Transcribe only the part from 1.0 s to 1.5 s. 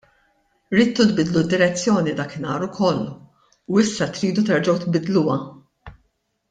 tbiddlu